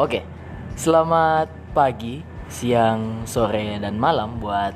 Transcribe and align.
Oke, 0.00 0.24
selamat 0.80 1.76
pagi, 1.76 2.24
siang, 2.48 3.28
sore, 3.28 3.76
dan 3.76 4.00
malam 4.00 4.40
buat 4.40 4.72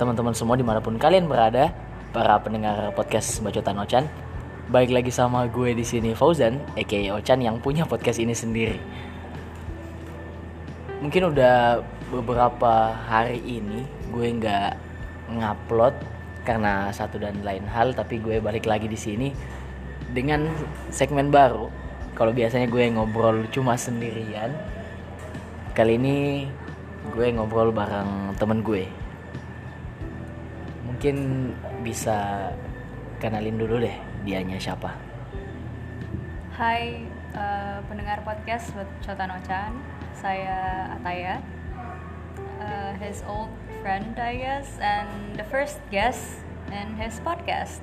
teman-teman 0.00 0.32
semua 0.32 0.56
di 0.56 0.64
mana 0.64 0.80
pun 0.80 0.96
kalian 0.96 1.28
berada, 1.28 1.68
para 2.16 2.40
pendengar 2.40 2.88
podcast 2.96 3.44
Bacotan 3.44 3.76
Ocan. 3.76 4.08
Baik 4.72 4.88
lagi 4.88 5.12
sama 5.12 5.44
gue 5.52 5.76
di 5.76 5.84
sini 5.84 6.16
Fauzan, 6.16 6.64
aka 6.80 6.96
Ocan 7.12 7.44
yang 7.44 7.60
punya 7.60 7.84
podcast 7.84 8.16
ini 8.16 8.32
sendiri. 8.32 8.80
Mungkin 11.04 11.36
udah 11.36 11.84
beberapa 12.08 12.96
hari 13.04 13.44
ini 13.44 13.84
gue 14.16 14.32
nggak 14.32 14.80
ngupload 15.28 15.92
karena 16.48 16.88
satu 16.88 17.20
dan 17.20 17.36
lain 17.44 17.68
hal, 17.68 17.92
tapi 17.92 18.16
gue 18.16 18.40
balik 18.40 18.64
lagi 18.64 18.88
di 18.88 18.96
sini 18.96 19.28
dengan 20.08 20.48
segmen 20.88 21.28
baru 21.28 21.83
kalau 22.14 22.30
biasanya 22.30 22.70
gue 22.70 22.94
ngobrol 22.94 23.42
cuma 23.50 23.74
sendirian 23.74 24.54
kali 25.74 25.98
ini 25.98 26.46
gue 27.10 27.26
ngobrol 27.34 27.74
bareng 27.74 28.38
temen 28.38 28.62
gue. 28.62 28.86
Mungkin 30.86 31.16
bisa 31.82 32.48
kenalin 33.18 33.58
dulu 33.58 33.82
deh 33.82 33.92
dianya 34.22 34.56
siapa. 34.56 34.94
Hai 36.54 37.02
uh, 37.34 37.82
pendengar 37.90 38.22
podcast 38.22 38.70
buat 38.78 38.88
Cotan 39.02 39.34
Ocan. 39.34 39.74
Saya 40.14 40.88
Ataya. 40.94 41.42
Uh, 42.62 42.94
His 43.02 43.26
old 43.26 43.50
friend 43.82 44.14
I 44.16 44.38
guess 44.38 44.78
And 44.78 45.34
the 45.34 45.44
first 45.44 45.82
guest 45.90 46.40
in 46.70 46.94
his 46.96 47.18
podcast. 47.20 47.82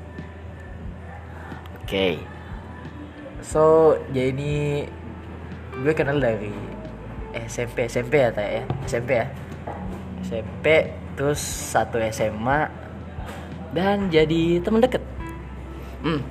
Oke. 1.84 1.92
okay. 1.92 2.41
So 3.42 3.98
jadi 4.14 4.86
gue 5.82 5.94
kenal 5.98 6.22
dari 6.22 6.54
SMP 7.34 7.90
SMP 7.90 8.22
ya 8.22 8.30
tak 8.30 8.48
ya? 8.48 8.64
SMP 8.86 9.10
ya? 9.18 9.28
SMP 10.22 10.66
terus 11.18 11.42
satu 11.42 11.98
SMA 12.14 12.70
dan 13.74 14.12
jadi 14.14 14.62
temen 14.62 14.84
deket. 14.84 15.04
Hmm. 16.02 16.22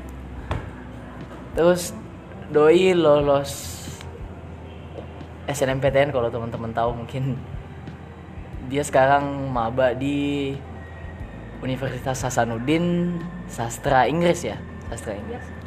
terus 1.55 1.95
doi 2.51 2.91
lolos 2.95 3.79
SNMPTN 5.51 6.15
kalau 6.15 6.31
teman-teman 6.31 6.71
tahu 6.71 6.91
mungkin. 6.95 7.35
Dia 8.71 8.87
sekarang 8.87 9.51
maba 9.51 9.99
di 9.99 10.55
Universitas 11.59 12.23
Hasanuddin 12.23 13.19
sastra 13.51 14.07
Inggris 14.07 14.47
ya? 14.47 14.63
Sastra 14.87 15.19
Inggris 15.19 15.60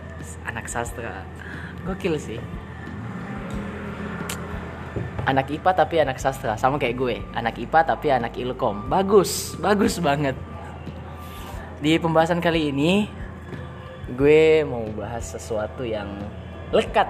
anak 0.47 0.65
sastra. 0.67 1.23
Gokil 1.83 2.15
sih. 2.19 2.39
Anak 5.23 5.47
IPA 5.47 5.71
tapi 5.71 5.95
anak 6.03 6.19
sastra 6.19 6.59
sama 6.59 6.75
kayak 6.75 6.95
gue. 6.99 7.15
Anak 7.35 7.55
IPA 7.55 7.79
tapi 7.87 8.07
anak 8.11 8.35
ilkom. 8.35 8.87
Bagus 8.91 9.55
bagus 9.59 9.99
banget. 9.99 10.35
Di 11.83 11.99
pembahasan 11.99 12.39
kali 12.39 12.71
ini 12.71 13.07
gue 14.13 14.67
mau 14.67 14.83
bahas 14.95 15.23
sesuatu 15.23 15.87
yang 15.87 16.07
lekat 16.75 17.07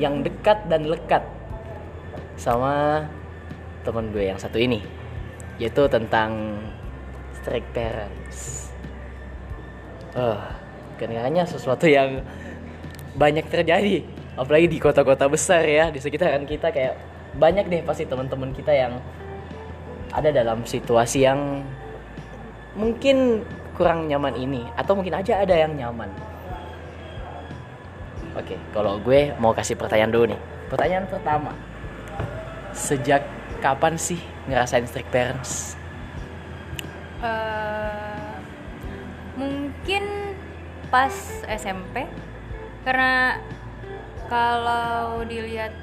yang 0.00 0.24
dekat 0.24 0.64
dan 0.70 0.88
lekat 0.88 1.20
sama 2.40 3.04
teman 3.84 4.08
gue 4.12 4.24
yang 4.32 4.40
satu 4.40 4.56
ini 4.56 4.80
yaitu 5.60 5.84
tentang 5.92 6.56
strict 7.36 7.68
parents. 7.76 8.72
Uh, 10.16 10.40
kedengarannya 11.00 11.48
sesuatu 11.48 11.88
yang 11.88 12.20
banyak 13.16 13.48
terjadi 13.48 14.04
apalagi 14.36 14.68
di 14.68 14.78
kota-kota 14.78 15.26
besar 15.26 15.64
ya 15.64 15.88
di 15.88 15.98
sekitaran 15.98 16.44
kita 16.44 16.68
kayak 16.70 17.00
banyak 17.36 17.66
deh 17.66 17.82
pasti 17.82 18.04
teman-teman 18.04 18.52
kita 18.52 18.72
yang 18.72 19.00
ada 20.10 20.28
dalam 20.34 20.66
situasi 20.66 21.24
yang 21.24 21.62
mungkin 22.74 23.46
kurang 23.78 24.10
nyaman 24.10 24.34
ini 24.36 24.62
atau 24.74 24.98
mungkin 24.98 25.14
aja 25.16 25.40
ada 25.40 25.54
yang 25.54 25.72
nyaman. 25.74 26.10
Oke 28.34 28.58
kalau 28.74 28.98
gue 29.02 29.34
mau 29.38 29.54
kasih 29.54 29.78
pertanyaan 29.78 30.12
dulu 30.12 30.24
nih. 30.34 30.40
Pertanyaan 30.70 31.06
pertama 31.06 31.52
sejak 32.74 33.26
kapan 33.62 33.94
sih 33.98 34.18
ngerasain 34.50 34.86
strict 34.86 35.10
parents? 35.10 35.74
Uh, 37.20 37.69
pas 40.90 41.14
SMP 41.46 42.04
Karena 42.82 43.38
kalau 44.30 45.22
dilihat 45.26 45.74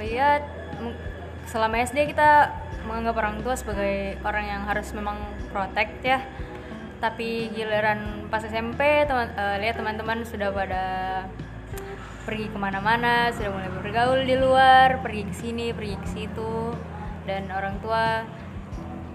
lihat 0.00 0.44
m- 0.80 0.96
selama 1.48 1.84
SD 1.84 2.16
kita 2.16 2.48
menganggap 2.88 3.14
orang 3.22 3.36
tua 3.44 3.54
sebagai 3.54 4.16
orang 4.24 4.44
yang 4.48 4.62
harus 4.64 4.88
memang 4.96 5.20
protect 5.52 6.00
ya. 6.02 6.20
Tapi 6.98 7.50
giliran 7.52 8.30
pas 8.30 8.42
SMP 8.42 9.04
teman 9.04 9.30
eh, 9.34 9.56
lihat 9.62 9.76
teman-teman 9.78 10.24
sudah 10.24 10.48
pada 10.54 10.84
pergi 12.22 12.46
ke 12.46 12.58
mana-mana 12.58 13.34
sudah 13.34 13.50
mulai 13.50 13.70
bergaul 13.74 14.22
di 14.22 14.38
luar 14.38 15.02
pergi 15.02 15.22
ke 15.26 15.34
sini 15.34 15.66
pergi 15.74 15.96
ke 15.98 16.08
situ. 16.08 16.74
Dan 17.22 17.50
orang 17.54 17.78
tua 17.78 18.26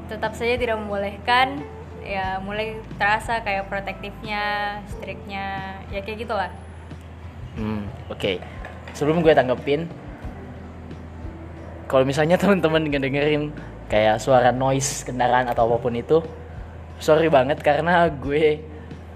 tetap 0.07 0.31
saja 0.38 0.56
tidak 0.56 0.80
membolehkan 0.80 1.63
ya 2.07 2.40
mulai 2.40 2.79
terasa 2.95 3.44
kayak 3.44 3.68
protektifnya 3.68 4.79
striknya 4.88 5.75
ya 5.91 6.00
kayak 6.00 6.23
gitulah 6.23 6.51
Hmm, 7.57 7.90
oke. 8.06 8.38
Sebelum 8.94 9.25
gue 9.25 9.34
tanggepin, 9.34 9.90
kalau 11.90 12.06
misalnya 12.06 12.38
teman-teman 12.41 12.85
ngedengerin 12.85 13.50
kayak 13.90 14.22
suara 14.22 14.53
noise 14.53 15.01
kendaraan 15.01 15.50
atau 15.50 15.66
apa 15.66 15.78
pun 15.81 15.97
itu, 15.97 16.22
sorry 17.01 17.34
banget 17.34 17.57
karena 17.66 18.06
gue 18.13 18.62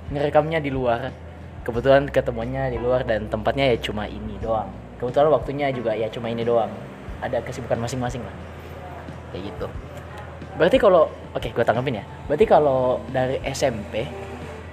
ngerekamnya 0.10 0.58
di 0.58 0.74
luar. 0.74 1.14
Kebetulan 1.62 2.10
ketemunya 2.10 2.74
di 2.74 2.82
luar 2.82 3.06
dan 3.06 3.30
tempatnya 3.30 3.70
ya 3.70 3.78
cuma 3.78 4.10
ini 4.10 4.42
doang. 4.42 4.66
Kebetulan 4.98 5.30
waktunya 5.30 5.70
juga 5.70 5.94
ya 5.94 6.10
cuma 6.10 6.34
ini 6.34 6.42
doang. 6.42 6.74
Ada 7.22 7.46
kesibukan 7.46 7.78
masing-masing 7.78 8.26
lah. 8.26 8.34
Kayak 9.30 9.54
gitu. 9.54 9.68
Berarti 10.56 10.78
kalau 10.80 11.08
oke 11.36 11.48
gue 11.48 11.64
tanggepin 11.64 12.02
ya. 12.02 12.06
Berarti 12.28 12.46
kalau 12.48 13.00
dari 13.12 13.40
SMP, 13.48 14.08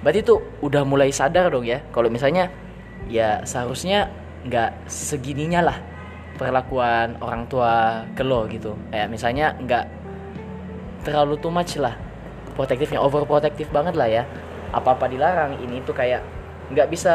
berarti 0.03 0.21
tuh 0.23 0.39
udah 0.63 0.83
mulai 0.83 1.11
sadar 1.11 1.51
dong 1.51 1.67
ya. 1.67 1.83
Kalau 1.95 2.11
misalnya 2.11 2.51
ya 3.09 3.43
seharusnya 3.47 4.11
nggak 4.47 4.87
segininya 4.87 5.61
lah 5.73 5.79
perlakuan 6.39 7.19
orang 7.19 7.51
tua 7.51 8.07
ke 8.15 8.23
lo 8.23 8.47
gitu 8.47 8.79
kayak 8.95 9.11
misalnya 9.11 9.59
nggak 9.59 9.85
terlalu 11.03 11.35
too 11.43 11.51
much 11.51 11.75
lah 11.83 11.99
protektifnya 12.55 13.03
overprotektif 13.03 13.67
banget 13.75 13.99
lah 13.99 14.07
ya 14.07 14.23
apa 14.71 14.95
apa 14.95 15.11
dilarang 15.11 15.59
ini 15.59 15.83
tuh 15.83 15.97
kayak 15.97 16.23
nggak 16.71 16.87
bisa 16.93 17.15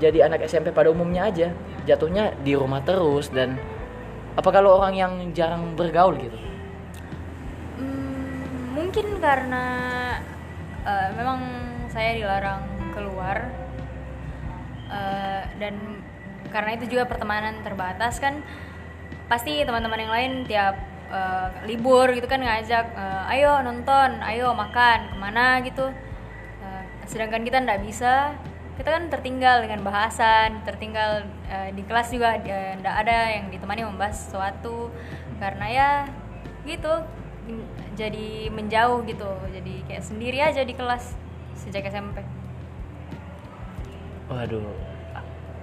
jadi 0.00 0.30
anak 0.30 0.48
SMP 0.48 0.72
pada 0.72 0.88
umumnya 0.88 1.28
aja 1.28 1.52
jatuhnya 1.84 2.32
di 2.40 2.56
rumah 2.56 2.80
terus 2.80 3.28
dan 3.28 3.60
apa 4.38 4.48
kalau 4.48 4.78
orang 4.80 4.94
yang 4.94 5.12
jarang 5.36 5.74
bergaul 5.76 6.16
gitu 6.16 6.38
mungkin 8.98 9.22
karena 9.22 9.66
eh, 10.82 11.08
memang 11.14 11.40
saya 11.86 12.18
dilarang 12.18 12.66
keluar 12.90 13.46
Eh, 14.88 15.42
dan 15.60 16.00
karena 16.48 16.80
itu 16.80 16.96
juga 16.96 17.04
pertemanan 17.04 17.60
terbatas 17.60 18.16
kan 18.24 18.40
pasti 19.28 19.60
teman-teman 19.68 20.00
yang 20.00 20.12
lain 20.16 20.32
tiap 20.48 20.80
eh, 21.12 21.48
libur 21.68 22.08
gitu 22.16 22.24
kan 22.24 22.40
ngajak 22.40 22.96
eh, 22.96 23.32
ayo 23.36 23.60
nonton 23.60 24.16
ayo 24.24 24.56
makan 24.56 25.12
ke 25.12 25.16
mana? 25.20 25.60
gitu. 25.60 25.92
Eh, 26.64 26.82
sedangkan 27.04 27.44
kita 27.44 27.60
ndak 27.60 27.84
bisa. 27.84 28.32
Kita 28.80 28.96
kan 28.96 29.12
tertinggal 29.12 29.60
dengan 29.60 29.84
bahasan 29.84 30.64
tertinggal 30.64 31.28
eh, 31.52 31.76
di 31.76 31.84
kelas 31.84 32.08
juga 32.08 32.40
ndak 32.80 32.94
ada 33.04 33.18
yang 33.36 33.52
ditemani 33.52 33.84
membahas 33.84 34.16
sesuatu. 34.16 34.88
Karena 35.36 35.66
ya 35.68 35.90
gitu 36.64 37.04
jadi 37.98 38.52
menjauh 38.52 39.02
gitu. 39.08 39.30
Jadi 39.52 39.74
kayak 39.88 40.04
sendiri 40.04 40.38
aja 40.40 40.62
di 40.62 40.74
kelas 40.76 41.16
sejak 41.58 41.88
SMP 41.90 42.22
waduh 44.28 44.64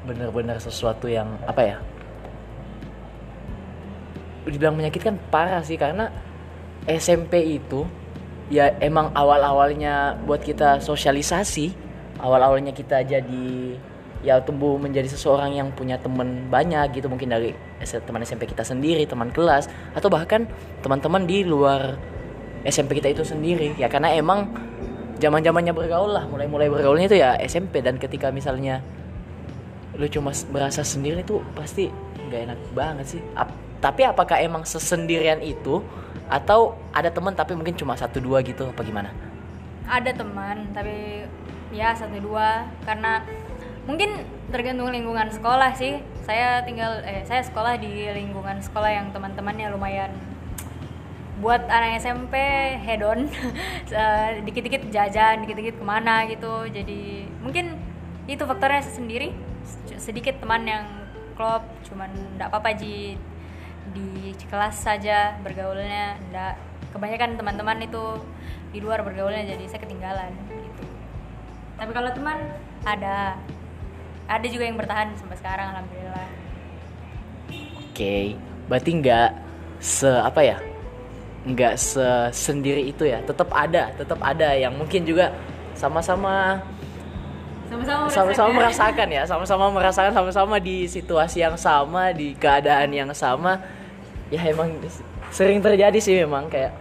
bener-bener 0.06 0.58
sesuatu 0.62 1.10
yang 1.10 1.30
apa 1.50 1.62
ya? 1.62 1.78
Dibilang 4.46 4.78
menyakitkan 4.78 5.18
parah 5.34 5.62
sih. 5.66 5.78
Karena 5.78 6.10
SMP 6.86 7.58
itu 7.58 7.86
ya 8.54 8.78
emang 8.78 9.10
awal-awalnya 9.18 10.22
buat 10.22 10.46
kita 10.46 10.78
sosialisasi 10.78 11.74
awal-awalnya 12.22 12.70
kita 12.70 13.02
jadi 13.02 13.50
ya 14.22 14.38
tumbuh 14.46 14.78
menjadi 14.78 15.10
seseorang 15.10 15.58
yang 15.58 15.74
punya 15.74 15.98
teman 15.98 16.46
banyak 16.54 17.02
gitu. 17.02 17.10
Mungkin 17.10 17.34
dari 17.34 17.58
teman 17.80 18.24
SMP 18.24 18.48
kita 18.48 18.64
sendiri 18.64 19.04
teman 19.06 19.30
kelas 19.30 19.68
atau 19.94 20.08
bahkan 20.08 20.48
teman-teman 20.80 21.28
di 21.28 21.44
luar 21.44 22.00
SMP 22.66 22.98
kita 22.98 23.12
itu 23.12 23.24
sendiri. 23.28 23.76
Ya 23.78 23.92
karena 23.92 24.16
emang 24.16 24.50
zaman 25.20 25.44
zamannya 25.44 25.72
bergaul 25.72 26.12
lah 26.12 26.28
mulai 26.28 26.48
mulai 26.50 26.68
bergaulnya 26.68 27.06
itu 27.08 27.18
ya 27.20 27.36
SMP 27.40 27.80
dan 27.80 27.96
ketika 28.02 28.32
misalnya 28.32 28.84
lu 29.96 30.08
cuma 30.12 30.36
berasa 30.52 30.84
sendiri 30.84 31.24
tuh 31.24 31.40
pasti 31.56 31.88
nggak 32.28 32.42
enak 32.52 32.60
banget 32.76 33.06
sih. 33.18 33.22
Ap- 33.38 33.54
tapi 33.80 34.02
apakah 34.08 34.42
emang 34.42 34.66
sesendirian 34.66 35.40
itu? 35.44 35.84
Atau 36.26 36.74
ada 36.90 37.14
teman 37.14 37.38
tapi 37.38 37.54
mungkin 37.54 37.78
cuma 37.78 37.94
satu 37.94 38.18
dua 38.18 38.42
gitu 38.42 38.66
apa 38.66 38.82
gimana? 38.82 39.14
Ada 39.86 40.10
teman 40.18 40.74
tapi 40.74 41.22
ya 41.70 41.94
satu 41.94 42.18
dua. 42.18 42.66
Karena 42.82 43.22
mungkin 43.86 44.26
tergantung 44.50 44.90
lingkungan 44.90 45.30
sekolah 45.30 45.78
sih 45.78 46.02
saya 46.26 46.66
tinggal 46.66 47.06
eh 47.06 47.22
saya 47.22 47.46
sekolah 47.46 47.78
di 47.78 48.10
lingkungan 48.10 48.58
sekolah 48.58 48.90
yang 48.90 49.14
teman-temannya 49.14 49.70
lumayan 49.70 50.10
buat 51.38 51.62
anak 51.70 52.02
SMP 52.02 52.34
hedon 52.82 53.30
eh, 53.94 54.42
dikit-dikit 54.42 54.90
jajan 54.90 55.46
dikit-dikit 55.46 55.78
ke 55.78 55.86
mana 55.86 56.26
gitu. 56.26 56.66
Jadi 56.66 57.30
mungkin 57.46 57.78
itu 58.26 58.42
faktornya 58.42 58.82
sendiri. 58.82 59.30
Sedikit 60.02 60.42
teman 60.42 60.66
yang 60.66 60.86
klop 61.38 61.62
cuman 61.86 62.10
ndak 62.42 62.50
apa-apa 62.50 62.74
ji. 62.74 63.22
Di 63.94 64.34
kelas 64.50 64.82
saja 64.82 65.38
bergaulnya 65.46 66.18
ndak 66.34 66.58
kebanyakan 66.90 67.38
teman-teman 67.38 67.86
itu 67.86 68.18
di 68.74 68.82
luar 68.82 69.06
bergaulnya 69.06 69.46
jadi 69.46 69.64
saya 69.70 69.86
ketinggalan 69.86 70.34
gitu. 70.50 70.86
Tapi 71.78 71.92
kalau 71.94 72.10
teman 72.16 72.40
ada 72.88 73.36
ada 74.26 74.46
juga 74.50 74.64
yang 74.66 74.78
bertahan 74.78 75.14
sampai 75.18 75.38
sekarang 75.38 75.68
alhamdulillah. 75.74 76.28
Oke 77.86 78.36
berarti 78.66 78.92
nggak 78.98 79.30
se 79.78 80.10
apa 80.10 80.42
ya 80.42 80.58
nggak 81.46 81.78
sendiri 82.34 82.90
itu 82.90 83.06
ya 83.06 83.22
tetap 83.22 83.54
ada 83.54 83.94
tetap 83.94 84.18
ada 84.26 84.58
yang 84.58 84.74
mungkin 84.74 85.06
juga 85.06 85.30
sama-sama 85.78 86.58
sama-sama 88.10 88.50
merasakan 88.54 89.08
ya 89.14 89.24
sama-sama 89.30 89.70
merasakan 89.70 90.14
sama-sama 90.14 90.56
di 90.58 90.90
situasi 90.90 91.46
yang 91.46 91.58
sama 91.58 92.14
di 92.14 92.34
keadaan 92.38 92.94
yang 92.94 93.10
sama. 93.14 93.62
Ya 94.34 94.42
emang 94.42 94.74
sering 95.30 95.62
terjadi 95.62 95.98
sih 96.02 96.18
memang 96.26 96.50
kayak 96.50 96.74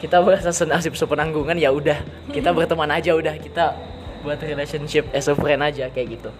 kita 0.00 0.20
merasa 0.20 0.52
senasib 0.52 0.96
sepenanggungan 0.96 1.56
ya 1.56 1.72
udah 1.72 1.96
kita 2.32 2.52
berteman 2.56 2.88
aja 2.88 3.16
udah 3.16 3.36
kita 3.36 3.76
buat 4.26 4.42
relationship 4.42 5.06
as 5.14 5.30
a 5.30 5.38
friend 5.38 5.62
aja 5.62 5.86
kayak 5.94 6.18
gitu. 6.18 6.34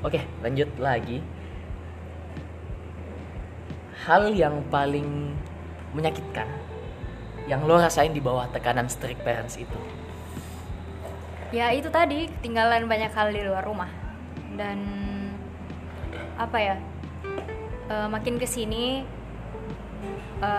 Oke 0.00 0.24
lanjut 0.40 0.72
lagi. 0.80 1.20
Hal 4.08 4.32
yang 4.32 4.64
paling 4.72 5.36
menyakitkan 5.92 6.48
yang 7.44 7.60
lo 7.68 7.76
rasain 7.76 8.16
di 8.16 8.24
bawah 8.24 8.48
tekanan 8.48 8.88
strict 8.88 9.20
parents 9.20 9.60
itu? 9.60 9.76
Ya 11.52 11.70
itu 11.76 11.92
tadi 11.92 12.32
ketinggalan 12.40 12.88
banyak 12.88 13.12
hal 13.12 13.30
di 13.30 13.44
luar 13.44 13.62
rumah. 13.62 13.90
Dan 14.56 14.80
apa 16.40 16.58
ya 16.58 16.76
e, 17.86 17.94
makin 18.08 18.40
ke 18.40 18.48
sini 18.48 19.04
e, 20.40 20.50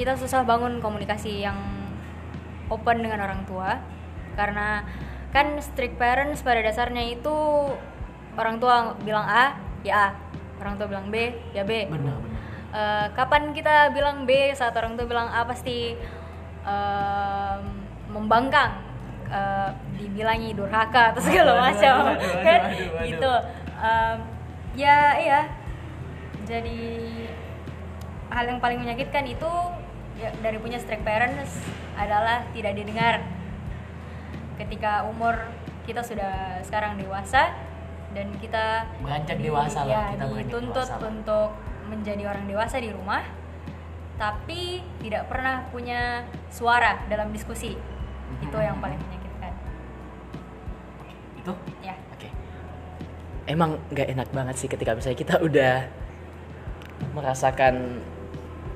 kita 0.00 0.16
susah 0.16 0.42
bangun 0.42 0.80
komunikasi 0.80 1.44
yang 1.44 1.58
open 2.72 3.04
dengan 3.04 3.22
orang 3.22 3.44
tua. 3.46 3.78
Karena 4.34 4.82
kan 5.30 5.58
strict 5.62 5.94
parents 5.94 6.42
pada 6.42 6.58
dasarnya 6.62 7.14
itu 7.14 7.36
orang 8.34 8.58
tua 8.58 8.98
bilang 9.02 9.26
A 9.26 9.58
ya 9.86 9.94
A. 9.94 10.08
Orang 10.60 10.76
tua 10.76 10.86
bilang 10.90 11.08
B 11.08 11.32
ya 11.56 11.62
B. 11.64 11.86
Benar 11.88 12.18
benar. 12.20 12.40
Uh, 12.70 13.06
kapan 13.18 13.50
kita 13.50 13.90
bilang 13.90 14.26
B? 14.26 14.54
Saat 14.54 14.76
orang 14.78 14.94
tua 14.98 15.06
bilang 15.06 15.30
A 15.30 15.46
pasti 15.46 15.94
um, 16.66 17.62
membangkang 18.10 18.74
uh, 19.30 19.70
dibilangi 19.96 20.54
durhaka 20.54 21.14
atau 21.14 21.22
segala 21.22 21.58
macam. 21.70 22.14
kan? 22.46 22.60
gitu. 23.06 23.32
Um, 23.80 24.16
ya 24.74 25.16
iya. 25.18 25.40
Jadi 26.44 27.06
hal 28.30 28.44
yang 28.46 28.58
paling 28.58 28.82
menyakitkan 28.82 29.26
itu 29.26 29.50
ya, 30.18 30.34
dari 30.42 30.58
punya 30.58 30.78
strict 30.78 31.06
parents 31.06 31.62
adalah 31.94 32.46
tidak 32.54 32.74
didengar 32.74 33.22
ketika 34.60 35.08
umur 35.08 35.48
kita 35.88 36.04
sudah 36.04 36.60
sekarang 36.60 37.00
dewasa 37.00 37.56
dan 38.12 38.28
kita 38.36 38.84
Beranjak 39.00 39.36
di- 39.40 39.48
dewasa 39.48 39.80
lah, 39.86 39.88
ya, 39.88 40.02
kita 40.12 40.24
dituntut 40.44 40.84
dewasa 40.84 40.96
lah. 41.00 41.08
untuk 41.08 41.48
menjadi 41.88 42.22
orang 42.28 42.44
dewasa 42.46 42.76
di 42.78 42.90
rumah 42.92 43.22
tapi 44.20 44.84
tidak 45.00 45.32
pernah 45.32 45.64
punya 45.72 46.28
suara 46.52 47.08
dalam 47.08 47.32
diskusi. 47.32 47.72
Itu 48.44 48.58
yang 48.60 48.76
paling 48.76 49.00
menyakitkan. 49.00 49.52
Itu? 51.40 51.52
Ya. 51.80 51.96
Oke. 52.12 52.28
Emang 53.48 53.80
nggak 53.88 54.12
enak 54.12 54.28
banget 54.28 54.54
sih 54.60 54.68
ketika 54.68 54.92
misalnya 54.92 55.16
kita 55.16 55.40
udah 55.40 55.88
merasakan 57.16 58.04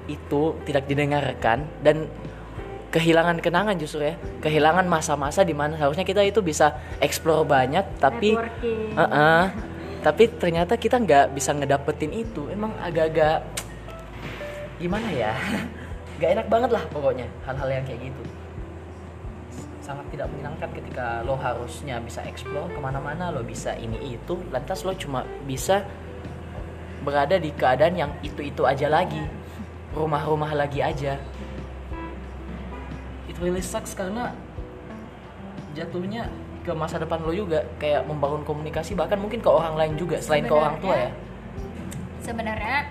itu 0.08 0.56
tidak 0.64 0.88
didengarkan 0.88 1.68
dan 1.84 2.08
kehilangan 2.94 3.42
kenangan 3.42 3.74
justru 3.74 4.06
ya. 4.06 4.14
Kehilangan 4.38 4.86
masa-masa 4.86 5.42
di 5.42 5.50
mana 5.50 5.74
seharusnya 5.74 6.06
kita 6.06 6.22
itu 6.22 6.38
bisa 6.38 6.78
explore 7.02 7.42
banyak 7.42 7.82
tapi 7.98 8.38
Networking. 8.38 8.94
Uh-uh. 8.94 9.44
tapi 10.06 10.30
ternyata 10.38 10.78
kita 10.78 11.02
nggak 11.02 11.34
bisa 11.34 11.50
ngedapetin 11.50 12.14
itu. 12.14 12.46
Emang 12.54 12.70
agak-agak 12.78 13.42
gimana 14.78 15.10
ya? 15.10 15.34
Nggak 16.14 16.30
enak 16.30 16.46
banget 16.46 16.70
lah 16.70 16.84
pokoknya 16.94 17.26
hal-hal 17.42 17.68
yang 17.74 17.84
kayak 17.90 18.06
gitu. 18.06 18.22
Sangat 19.82 20.06
tidak 20.14 20.30
menyenangkan 20.30 20.70
ketika 20.78 21.26
lo 21.26 21.34
harusnya 21.34 21.98
bisa 21.98 22.22
explore 22.22 22.70
ke 22.70 22.78
mana-mana 22.78 23.34
lo 23.34 23.42
bisa 23.42 23.74
ini 23.74 24.14
itu. 24.14 24.38
Lantas 24.54 24.86
lo 24.86 24.94
cuma 24.94 25.26
bisa 25.42 25.82
berada 27.02 27.34
di 27.34 27.50
keadaan 27.50 27.98
yang 27.98 28.12
itu-itu 28.22 28.62
aja 28.62 28.86
lagi. 28.86 29.18
Rumah-rumah 29.90 30.54
lagi 30.54 30.78
aja 30.78 31.18
really 33.44 33.60
sucks 33.60 33.92
karena 33.92 34.32
jatuhnya 35.76 36.32
ke 36.64 36.72
masa 36.72 36.96
depan 36.96 37.20
lo 37.20 37.36
juga 37.36 37.60
kayak 37.76 38.08
membangun 38.08 38.40
komunikasi 38.40 38.96
bahkan 38.96 39.20
mungkin 39.20 39.44
ke 39.44 39.50
orang 39.52 39.76
lain 39.76 40.00
juga 40.00 40.16
selain 40.16 40.48
ke 40.48 40.54
orang 40.56 40.80
tua 40.80 40.96
ya. 40.96 41.10
Sebenarnya 42.24 42.88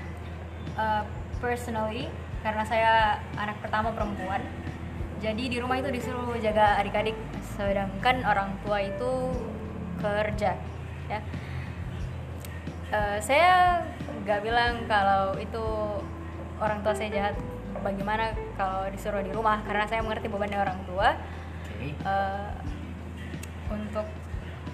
uh, 0.77 1.01
personally 1.41 2.05
karena 2.45 2.61
saya 2.61 3.17
anak 3.33 3.57
pertama 3.65 3.89
perempuan 3.97 4.45
jadi 5.23 5.43
di 5.49 5.57
rumah 5.57 5.79
itu 5.81 5.89
disuruh 5.89 6.37
jaga 6.37 6.77
adik-adik 6.83 7.17
sedangkan 7.57 8.21
orang 8.27 8.53
tua 8.61 8.77
itu 8.83 9.11
kerja 10.03 10.53
ya. 11.09 11.19
Eh, 12.93 13.17
saya 13.25 13.81
nggak 14.21 14.39
bilang 14.45 14.85
kalau 14.85 15.33
itu 15.41 15.65
orang 16.61 16.85
tua 16.85 16.93
saya 16.93 17.09
jahat 17.09 17.35
bagaimana 17.83 18.31
kalau 18.55 18.87
disuruh 18.89 19.19
di 19.19 19.29
rumah 19.35 19.61
karena 19.67 19.85
saya 19.85 20.01
mengerti 20.01 20.31
bebannya 20.31 20.57
orang 20.57 20.79
tua. 20.87 21.19
Oke. 21.67 21.91
Eh, 21.91 22.51
untuk 23.69 24.07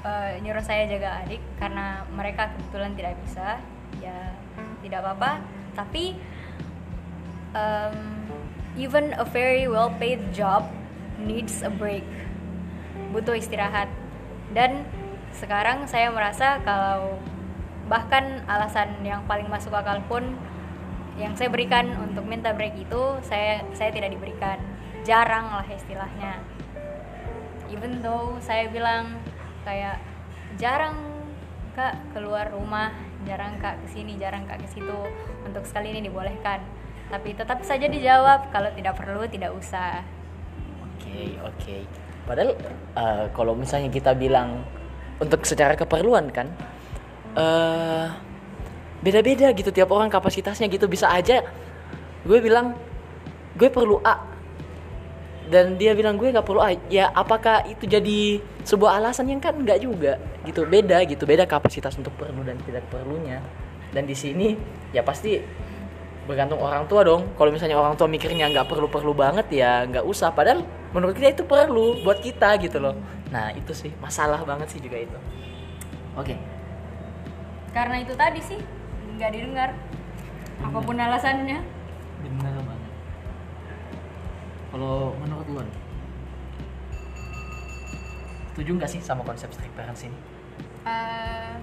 eh, 0.06 0.38
nyuruh 0.46 0.64
saya 0.64 0.86
jaga 0.86 1.26
adik 1.26 1.42
karena 1.58 2.06
mereka 2.14 2.54
kebetulan 2.54 2.94
tidak 2.94 3.18
bisa 3.26 3.58
ya 4.00 4.38
tidak 4.86 5.02
apa-apa. 5.04 5.42
Tapi 5.74 6.16
um, 7.58 7.98
even 8.78 9.12
a 9.18 9.26
very 9.26 9.66
well 9.66 9.90
paid 9.98 10.22
job 10.32 10.70
needs 11.20 11.66
a 11.66 11.72
break. 11.74 12.06
Butuh 13.12 13.36
istirahat. 13.36 13.90
Dan 14.54 14.86
sekarang 15.34 15.86
saya 15.86 16.10
merasa 16.10 16.58
kalau 16.66 17.18
bahkan 17.90 18.46
alasan 18.46 19.02
yang 19.02 19.26
paling 19.26 19.50
masuk 19.50 19.74
akal 19.74 19.98
pun 20.06 20.38
yang 21.20 21.36
saya 21.36 21.52
berikan 21.52 21.92
untuk 22.00 22.24
minta 22.24 22.56
break 22.56 22.80
itu 22.80 23.20
saya 23.28 23.60
saya 23.76 23.92
tidak 23.92 24.16
diberikan. 24.16 24.56
Jarang 25.04 25.52
lah 25.52 25.68
istilahnya. 25.68 26.40
Even 27.68 28.00
though 28.00 28.40
saya 28.40 28.72
bilang 28.72 29.20
kayak 29.68 30.00
jarang 30.56 30.96
kak 31.76 32.00
keluar 32.16 32.48
rumah. 32.50 32.96
Jarang 33.28 33.60
kak 33.60 33.84
ke 33.84 33.88
sini 33.92 34.16
jarang 34.16 34.48
kak 34.48 34.64
ke 34.64 34.68
situ. 34.72 35.00
Untuk 35.44 35.68
sekali 35.68 35.92
ini 35.92 36.08
dibolehkan. 36.08 36.64
Tapi 37.12 37.36
tetap 37.36 37.60
saja 37.68 37.92
dijawab 37.92 38.48
kalau 38.56 38.72
tidak 38.72 38.96
perlu 38.96 39.28
tidak 39.28 39.52
usah. 39.52 40.00
Oke, 40.88 41.36
oke. 41.44 41.78
Padahal 42.24 42.56
eh, 42.96 43.26
kalau 43.36 43.54
misalnya 43.60 43.92
kita 43.92 44.16
bilang 44.16 44.64
untuk 45.20 45.44
secara 45.44 45.76
keperluan 45.76 46.32
kan 46.32 46.48
eh 47.36 48.29
beda-beda 49.00 49.52
gitu 49.56 49.72
tiap 49.72 49.90
orang 49.92 50.12
kapasitasnya 50.12 50.68
gitu. 50.68 50.86
Bisa 50.88 51.08
aja 51.12 51.44
gue 52.28 52.40
bilang 52.44 52.76
gue 53.56 53.70
perlu 53.72 54.00
A. 54.04 54.28
Dan 55.50 55.82
dia 55.82 55.98
bilang 55.98 56.14
gue 56.14 56.30
nggak 56.30 56.46
perlu 56.46 56.62
A. 56.62 56.78
Ya 56.94 57.10
apakah 57.10 57.66
itu 57.66 57.90
jadi 57.90 58.38
sebuah 58.62 59.02
alasan? 59.02 59.26
Yang 59.34 59.50
kan 59.50 59.56
nggak 59.58 59.80
juga 59.82 60.14
gitu. 60.46 60.62
Beda 60.70 61.02
gitu 61.10 61.26
beda 61.26 61.50
kapasitas 61.50 61.98
untuk 61.98 62.14
perlu 62.20 62.46
dan 62.46 62.60
tidak 62.64 62.86
perlunya. 62.94 63.42
Dan 63.90 64.06
di 64.06 64.14
sini 64.14 64.54
ya 64.94 65.02
pasti 65.02 65.42
bergantung 66.30 66.62
orang 66.62 66.86
tua 66.86 67.02
dong. 67.02 67.34
Kalau 67.34 67.50
misalnya 67.50 67.82
orang 67.82 67.98
tua 67.98 68.06
mikirnya 68.06 68.46
nggak 68.54 68.70
perlu 68.70 68.86
perlu 68.86 69.18
banget 69.18 69.50
ya 69.50 69.90
nggak 69.90 70.06
usah. 70.06 70.30
Padahal 70.30 70.62
menurut 70.94 71.18
kita 71.18 71.34
itu 71.34 71.44
perlu 71.50 72.06
buat 72.06 72.22
kita 72.22 72.62
gitu 72.62 72.78
loh. 72.78 72.94
Nah 73.34 73.50
itu 73.58 73.74
sih 73.74 73.90
masalah 73.98 74.46
banget 74.46 74.70
sih 74.70 74.78
juga 74.78 75.02
itu. 75.02 75.18
Oke. 76.14 76.38
Karena 77.74 78.02
itu 78.06 78.14
tadi 78.14 78.42
sih 78.46 78.62
nggak 79.20 79.36
didengar. 79.36 79.70
Apa 80.64 80.80
pun 80.80 80.96
alasannya. 80.96 81.60
Bener 82.24 82.56
banget. 82.56 82.92
Kalau 84.72 85.12
menurut 85.20 85.48
nih, 85.52 85.76
setuju 88.56 88.72
nggak 88.80 88.92
sih 88.96 89.02
sama 89.04 89.28
konsep 89.28 89.52
strict 89.52 89.76
parents 89.76 90.08
ini? 90.08 90.16
Eh, 90.88 91.54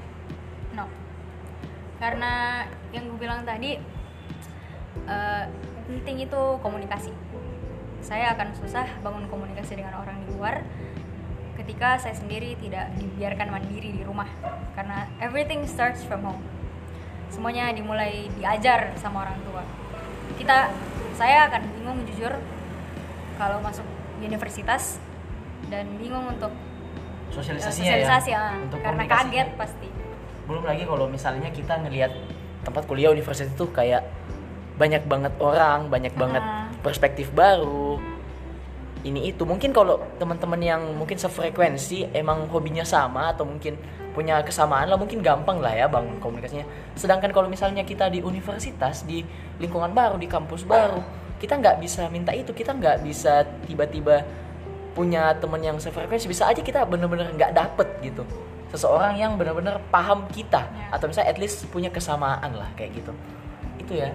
no. 0.76 0.84
Karena 1.96 2.64
yang 2.92 3.08
gue 3.08 3.16
bilang 3.16 3.40
tadi 3.48 3.80
eh, 5.08 5.44
penting 5.88 6.28
itu 6.28 6.42
komunikasi. 6.60 7.08
Saya 8.04 8.36
akan 8.36 8.52
susah 8.52 8.84
bangun 9.00 9.32
komunikasi 9.32 9.80
dengan 9.80 9.96
orang 9.96 10.20
di 10.28 10.36
luar 10.36 10.60
ketika 11.56 11.96
saya 11.96 12.12
sendiri 12.12 12.52
tidak 12.60 12.92
dibiarkan 13.00 13.48
mandiri 13.48 13.96
di 13.96 14.04
rumah. 14.04 14.28
Karena 14.76 15.08
everything 15.24 15.64
starts 15.64 16.04
from 16.04 16.20
home 16.20 16.44
semuanya 17.36 17.68
dimulai 17.76 18.32
diajar 18.40 18.96
sama 18.96 19.28
orang 19.28 19.36
tua. 19.44 19.60
Kita 20.40 20.72
saya 21.12 21.52
akan 21.52 21.62
bingung 21.76 21.98
jujur 22.08 22.32
kalau 23.36 23.60
masuk 23.60 23.84
universitas 24.16 24.96
dan 25.68 25.84
bingung 26.00 26.24
untuk 26.32 26.48
sosialisasinya 27.28 27.92
sosialisasi 27.92 28.30
ya 28.32 28.40
ah, 28.40 28.56
untuk 28.56 28.80
karena 28.80 29.04
kaget 29.04 29.48
pasti. 29.60 29.88
Belum 30.48 30.64
lagi 30.64 30.88
kalau 30.88 31.04
misalnya 31.12 31.52
kita 31.52 31.76
ngelihat 31.84 32.16
tempat 32.64 32.82
kuliah 32.88 33.12
universitas 33.12 33.52
itu 33.52 33.68
kayak 33.68 34.08
banyak 34.80 35.04
banget 35.04 35.32
orang 35.40 35.88
banyak 35.92 36.12
banget 36.16 36.40
Ah. 36.44 36.68
perspektif 36.84 37.32
baru 37.32 37.85
ini 39.04 39.28
itu. 39.34 39.44
Mungkin 39.44 39.74
kalau 39.74 40.00
teman-teman 40.16 40.60
yang 40.62 40.82
mungkin 40.96 41.20
sefrekuensi 41.20 42.14
emang 42.16 42.48
hobinya 42.48 42.86
sama 42.86 43.34
atau 43.34 43.44
mungkin 43.44 43.76
punya 44.16 44.40
kesamaan 44.40 44.88
lah 44.88 44.96
mungkin 44.96 45.20
gampang 45.20 45.60
lah 45.60 45.76
ya 45.76 45.92
bang 45.92 46.08
komunikasinya 46.24 46.64
sedangkan 46.96 47.36
kalau 47.36 47.52
misalnya 47.52 47.84
kita 47.84 48.08
di 48.08 48.24
universitas 48.24 49.04
di 49.04 49.20
lingkungan 49.60 49.92
baru 49.92 50.16
di 50.16 50.24
kampus 50.24 50.64
baru 50.64 51.04
kita 51.36 51.60
nggak 51.60 51.76
bisa 51.80 52.08
minta 52.08 52.32
itu. 52.32 52.52
Kita 52.52 52.72
nggak 52.72 53.04
bisa 53.04 53.44
tiba-tiba 53.68 54.24
punya 54.96 55.36
teman 55.36 55.60
yang 55.60 55.76
sefrekuensi. 55.76 56.28
Bisa 56.28 56.48
aja 56.48 56.60
kita 56.64 56.88
bener-bener 56.88 57.28
nggak 57.36 57.52
dapet 57.52 57.88
gitu. 58.00 58.24
Seseorang 58.72 59.14
yang 59.20 59.36
bener-bener 59.36 59.78
paham 59.92 60.26
kita. 60.32 60.64
Ya. 60.64 60.96
atau 60.96 61.10
misalnya 61.10 61.34
at 61.34 61.38
least 61.38 61.68
punya 61.68 61.92
kesamaan 61.92 62.56
lah 62.56 62.68
kayak 62.74 62.96
gitu. 62.96 63.12
Itu 63.76 63.92
ya. 64.00 64.10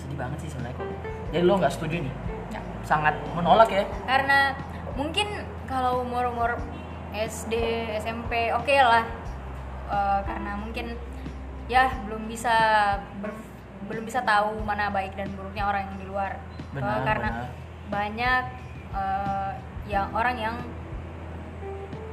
Sedih 0.00 0.16
banget 0.16 0.48
sih 0.48 0.50
sebenarnya 0.50 0.76
kalau 0.80 0.94
jadi 1.32 1.44
lo 1.44 1.54
nggak 1.60 1.72
setuju 1.72 1.96
nih. 2.00 2.14
Sangat 2.82 3.14
menolak 3.34 3.70
ya. 3.70 3.84
Karena 4.06 4.54
mungkin 4.98 5.46
kalau 5.66 6.04
umur-umur 6.04 6.58
SD 7.12 7.54
SMP 8.00 8.52
oke 8.52 8.74
lah. 8.76 9.04
Eh, 9.92 10.20
karena 10.24 10.56
mungkin 10.56 10.96
ya 11.70 11.88
belum 12.08 12.26
bisa 12.26 12.54
ber- 13.20 13.50
belum 13.86 14.04
bisa 14.06 14.22
tahu 14.24 14.62
mana 14.64 14.88
baik 14.88 15.14
dan 15.18 15.28
buruknya 15.36 15.68
orang 15.68 15.82
yang 15.88 15.96
di 16.00 16.06
luar. 16.08 16.32
Benar, 16.72 17.04
karena 17.04 17.28
benar. 17.30 17.48
banyak 17.92 18.44
eh, 18.96 19.52
yang 19.90 20.08
orang 20.14 20.36
yang 20.38 20.56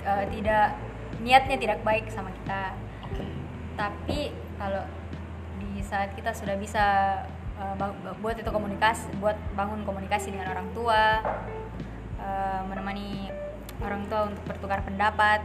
eh, 0.03 0.25
tidak 0.33 0.75
niatnya 1.19 1.57
tidak 1.59 1.79
baik 1.83 2.07
sama 2.11 2.31
kita. 2.43 2.75
Oke. 3.07 3.23
Tapi 3.75 4.19
kalau 4.59 4.83
di 5.59 5.79
saat 5.83 6.11
kita 6.15 6.31
sudah 6.35 6.55
bisa 6.59 6.85
uh, 7.59 7.75
ba- 7.75 8.15
buat 8.23 8.39
itu 8.39 8.49
komunikasi 8.49 9.11
buat 9.19 9.35
bangun 9.53 9.83
komunikasi 9.83 10.31
dengan 10.31 10.55
orang 10.55 10.67
tua 10.71 11.21
uh, 12.17 12.61
menemani 12.65 13.29
orang 13.83 14.07
tua 14.07 14.31
untuk 14.31 14.43
bertukar 14.47 14.81
pendapat. 14.81 15.43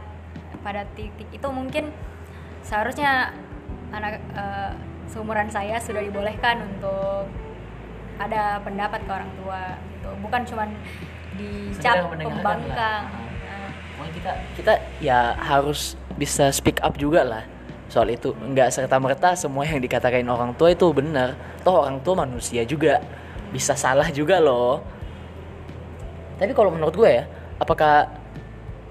Pada 0.63 0.81
titik 0.97 1.29
itu 1.29 1.47
mungkin 1.53 1.93
seharusnya 2.65 3.35
anak 3.93 4.17
uh, 4.33 4.73
seumuran 5.05 5.45
saya 5.53 5.77
sudah 5.77 6.01
dibolehkan 6.01 6.65
untuk 6.65 7.29
ada 8.17 8.57
pendapat 8.65 9.05
ke 9.05 9.11
orang 9.11 9.31
tua 9.37 9.77
gitu. 9.93 10.09
Bukan 10.25 10.41
cuman 10.49 10.69
dicap 11.37 12.09
pembangkang. 12.17 13.03
Kita 13.95 14.31
kita 14.57 14.73
ya 15.03 15.35
harus 15.37 15.99
bisa 16.15 16.51
speak 16.51 16.79
up 16.79 16.95
juga 16.95 17.23
lah 17.23 17.43
soal 17.95 18.11
itu. 18.11 18.35
Nggak 18.35 18.75
serta 18.75 18.99
merta 18.99 19.31
semua 19.39 19.63
yang 19.63 19.79
dikatakan 19.79 20.27
orang 20.27 20.51
tua 20.59 20.75
itu 20.75 20.91
benar. 20.91 21.39
Toh 21.63 21.87
orang 21.87 22.03
tua 22.03 22.27
manusia 22.27 22.67
juga. 22.67 22.99
Bisa 23.55 23.71
salah 23.79 24.11
juga 24.11 24.43
loh. 24.43 24.83
Tapi 26.35 26.51
kalau 26.51 26.75
menurut 26.75 26.91
gue 26.91 27.07
ya 27.07 27.23
apakah 27.55 28.11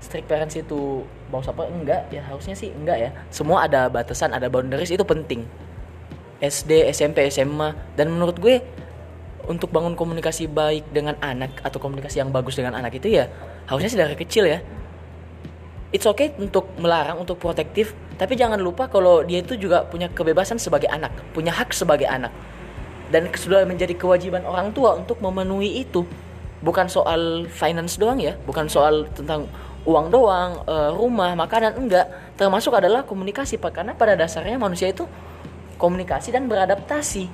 strict 0.00 0.24
parents 0.24 0.56
itu 0.56 1.04
bagus 1.28 1.52
apa? 1.52 1.68
Enggak. 1.68 2.08
Ya 2.08 2.24
harusnya 2.24 2.56
sih 2.56 2.72
enggak 2.72 2.96
ya. 2.96 3.10
Semua 3.28 3.68
ada 3.68 3.92
batasan 3.92 4.32
ada 4.32 4.48
boundaries 4.48 4.88
itu 4.88 5.04
penting. 5.04 5.44
SD 6.40 6.88
SMP 6.88 7.28
SMA 7.28 7.76
dan 8.00 8.08
menurut 8.08 8.40
gue 8.40 8.64
untuk 9.44 9.68
bangun 9.68 9.92
komunikasi 9.92 10.48
baik 10.48 10.88
dengan 10.88 11.20
anak 11.20 11.60
atau 11.60 11.76
komunikasi 11.76 12.24
yang 12.24 12.32
bagus 12.32 12.56
dengan 12.56 12.80
anak 12.80 12.96
itu 12.96 13.12
ya 13.12 13.28
harusnya 13.68 13.90
sih 13.92 14.00
dari 14.00 14.16
kecil 14.16 14.48
ya 14.48 14.64
it's 15.94 16.10
okay 16.10 16.34
untuk 16.42 16.66
melarang 16.82 17.22
untuk 17.22 17.38
protektif 17.38 17.94
tapi 18.14 18.38
jangan 18.38 18.62
lupa 18.62 18.86
kalau 18.86 19.26
dia 19.26 19.42
itu 19.42 19.58
juga 19.58 19.82
punya 19.86 20.06
kebebasan 20.06 20.58
sebagai 20.58 20.86
anak 20.86 21.10
punya 21.34 21.50
hak 21.50 21.74
sebagai 21.74 22.06
anak. 22.06 22.30
Dan 23.10 23.30
sudah 23.30 23.62
menjadi 23.68 23.94
kewajiban 23.94 24.42
orang 24.42 24.74
tua 24.74 24.96
untuk 24.98 25.20
memenuhi 25.22 25.86
itu. 25.86 26.06
Bukan 26.64 26.88
soal 26.88 27.44
finance 27.52 28.00
doang 28.00 28.16
ya 28.16 28.40
bukan 28.48 28.66
soal 28.72 29.04
tentang 29.12 29.44
uang 29.84 30.08
doang 30.08 30.64
eh, 30.64 30.90
rumah 30.94 31.34
makanan 31.36 31.76
enggak. 31.76 32.06
Termasuk 32.38 32.72
adalah 32.72 33.02
komunikasi 33.04 33.58
Pak. 33.60 33.82
Karena 33.82 33.92
pada 33.92 34.14
dasarnya 34.16 34.56
manusia 34.56 34.88
itu 34.88 35.04
komunikasi 35.76 36.30
dan 36.30 36.46
beradaptasi. 36.46 37.28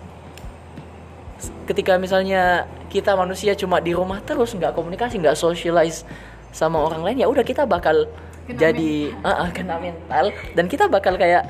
Ketika 1.68 1.96
misalnya 1.96 2.66
kita 2.90 3.14
manusia 3.14 3.54
cuma 3.54 3.78
di 3.78 3.94
rumah 3.94 4.18
terus 4.24 4.50
nggak 4.52 4.74
komunikasi 4.74 5.22
nggak 5.22 5.38
socialize 5.38 6.02
sama 6.50 6.82
orang 6.82 7.06
lain 7.06 7.22
ya 7.22 7.30
udah 7.30 7.46
kita 7.46 7.62
bakal 7.62 8.10
Kena 8.50 8.58
jadi 8.58 8.92
Ah, 9.22 9.46
ah, 9.46 9.48
kena 9.54 9.78
mental. 9.78 10.34
Dan 10.58 10.66
kita 10.66 10.90
bakal 10.90 11.14
kayak 11.14 11.46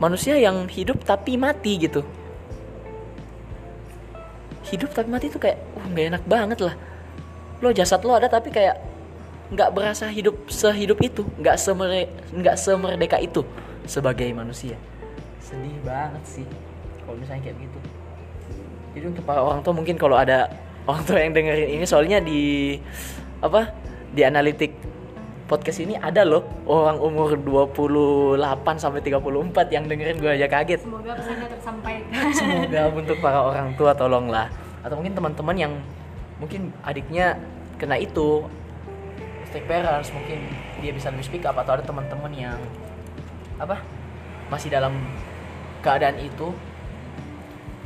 manusia 0.00 0.34
yang 0.40 0.64
hidup 0.66 1.04
tapi 1.04 1.36
mati 1.36 1.76
gitu. 1.76 2.00
Hidup 4.64 4.90
tapi 4.96 5.12
mati 5.12 5.28
itu 5.28 5.36
kayak 5.36 5.60
uh 5.76 5.84
nggak 5.84 6.06
enak 6.16 6.24
banget 6.24 6.58
lah. 6.64 6.74
Lo 7.60 7.70
jasad 7.70 8.00
lo 8.02 8.16
ada 8.16 8.26
tapi 8.32 8.48
kayak 8.48 8.80
nggak 9.52 9.70
berasa 9.76 10.08
hidup 10.08 10.48
sehidup 10.48 10.98
itu 11.04 11.20
nggak 11.36 11.60
semere 11.60 12.08
nggak 12.32 12.56
semerdeka 12.56 13.20
itu 13.20 13.44
sebagai 13.84 14.26
manusia. 14.32 14.74
Sedih 15.44 15.76
banget 15.84 16.24
sih 16.24 16.46
kalau 17.04 17.20
misalnya 17.20 17.52
kayak 17.52 17.56
gitu. 17.60 17.78
Jadi 18.96 19.04
untuk 19.12 19.24
para 19.28 19.44
orang 19.44 19.60
tua 19.60 19.74
mungkin 19.76 20.00
kalau 20.00 20.16
ada 20.16 20.48
orang 20.88 21.02
tua 21.04 21.20
yang 21.20 21.36
dengerin 21.36 21.70
ini 21.76 21.84
soalnya 21.84 22.18
di 22.24 22.76
apa 23.44 23.68
di 24.16 24.24
analitik 24.24 24.72
podcast 25.44 25.84
ini 25.84 25.94
ada 26.00 26.24
loh 26.24 26.40
orang 26.64 26.96
umur 26.96 27.36
28 27.36 28.40
sampai 28.80 29.00
34 29.04 29.74
yang 29.76 29.84
dengerin 29.84 30.16
gue 30.16 30.32
aja 30.40 30.48
kaget. 30.48 30.80
Semoga 30.80 31.12
pesannya 31.20 31.48
tersampaikan 31.52 32.28
semoga 32.32 32.82
untuk 33.00 33.16
para 33.20 33.40
orang 33.44 33.76
tua 33.76 33.92
tolonglah. 33.92 34.48
Atau 34.80 34.96
mungkin 34.96 35.12
teman-teman 35.12 35.56
yang 35.56 35.72
mungkin 36.40 36.72
adiknya 36.80 37.36
kena 37.76 38.00
itu 38.00 38.48
strict 39.48 39.68
parents 39.68 40.10
mungkin 40.16 40.48
dia 40.80 40.92
bisa 40.96 41.12
lebih 41.12 41.24
speak 41.28 41.44
up 41.44 41.56
atau 41.60 41.76
ada 41.76 41.84
teman-teman 41.84 42.32
yang 42.32 42.58
apa 43.60 43.78
masih 44.48 44.72
dalam 44.72 44.96
keadaan 45.84 46.18
itu 46.18 46.50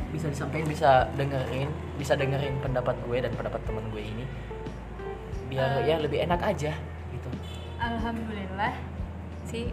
bisa 0.09 0.25
disampaikan 0.25 0.65
bisa 0.65 1.05
dengerin 1.13 1.69
bisa 1.99 2.17
dengerin 2.17 2.57
pendapat 2.63 2.95
gue 3.05 3.17
dan 3.19 3.31
pendapat 3.35 3.59
teman 3.67 3.83
gue 3.91 4.01
ini. 4.01 4.25
Biar 5.51 5.83
Eh. 5.83 5.91
ya 5.91 5.95
lebih 5.99 6.23
enak 6.23 6.39
aja 6.39 6.71
Alhamdulillah 7.79 8.75
sih 9.47 9.71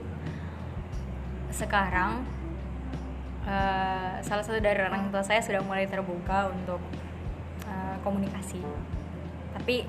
sekarang 1.51 2.23
eh, 3.43 4.15
salah 4.23 4.45
satu 4.47 4.63
dari 4.63 4.79
orang 4.79 5.11
tua 5.11 5.27
saya 5.27 5.43
sudah 5.43 5.61
mulai 5.67 5.91
terbuka 5.91 6.55
untuk 6.55 6.79
eh, 7.67 7.97
komunikasi. 8.07 8.63
Tapi 9.59 9.83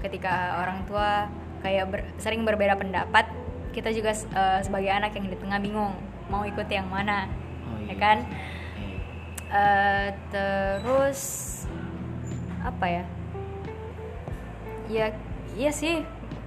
ketika 0.00 0.60
orang 0.64 0.88
tua 0.88 1.28
kayak 1.60 1.84
ber- 1.92 2.08
sering 2.16 2.44
berbeda 2.48 2.80
pendapat, 2.80 3.28
kita 3.76 3.92
juga 3.92 4.16
eh, 4.16 4.60
sebagai 4.64 4.88
anak 4.88 5.12
yang 5.12 5.28
di 5.28 5.36
tengah 5.36 5.60
bingung 5.60 5.92
mau 6.32 6.48
ikut 6.48 6.68
yang 6.72 6.88
mana, 6.88 7.28
Oh, 7.68 7.76
ya 7.84 7.92
iya. 7.92 7.96
kan? 8.00 8.18
Eh, 9.52 10.08
terus 10.32 11.20
apa 12.64 12.86
ya? 12.88 13.04
Ya, 14.88 15.06
iya 15.56 15.72
sih 15.72 16.04